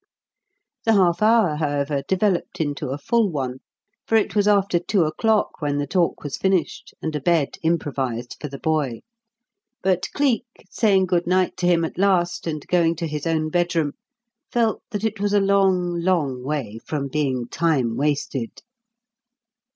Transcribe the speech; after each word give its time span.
The 0.83 0.93
half 0.93 1.21
hour, 1.21 1.57
however, 1.57 2.01
developed 2.07 2.59
into 2.59 2.89
a 2.89 2.97
full 2.97 3.29
one; 3.29 3.59
for 4.07 4.15
it 4.15 4.35
was 4.35 4.47
after 4.47 4.79
two 4.79 5.03
o'clock 5.03 5.61
when 5.61 5.77
the 5.77 5.85
talk 5.85 6.23
was 6.23 6.37
finished 6.37 6.95
and 7.03 7.15
a 7.15 7.21
bed 7.21 7.59
improvised 7.61 8.35
for 8.41 8.47
the 8.47 8.57
boy; 8.57 9.01
but 9.83 10.07
Cleek, 10.15 10.47
saying 10.71 11.05
good 11.05 11.27
night 11.27 11.55
to 11.57 11.67
him 11.67 11.85
at 11.85 11.99
last 11.99 12.47
and 12.47 12.65
going 12.65 12.95
to 12.95 13.05
his 13.05 13.27
own 13.27 13.51
bedroom, 13.51 13.91
felt 14.51 14.81
that 14.89 15.03
it 15.03 15.19
was 15.19 15.33
a 15.33 15.39
long, 15.39 15.99
long 16.01 16.43
way 16.43 16.79
from 16.83 17.07
being 17.07 17.47
time 17.47 17.95
wasted. 17.95 18.63